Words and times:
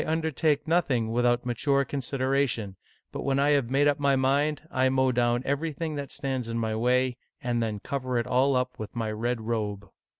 undertake 0.07 0.67
nothing 0.67 1.11
without 1.11 1.45
mature 1.45 1.85
consideration, 1.85 2.75
but 3.11 3.21
when 3.21 3.37
I 3.37 3.51
have 3.51 3.69
made 3.69 3.87
up 3.87 3.99
my 3.99 4.15
mind, 4.15 4.63
I 4.71 4.89
mow 4.89 5.11
down 5.11 5.43
everything 5.45 5.93
that 5.93 6.11
stands 6.11 6.49
in 6.49 6.57
my 6.57 6.75
way, 6.75 7.17
and 7.39 7.61
then 7.61 7.79
cover 7.79 8.17
it 8.17 8.25
all 8.25 8.55
up 8.55 8.79
with 8.79 8.95
my 8.95 9.11
red 9.11 9.41
robe." 9.41 9.85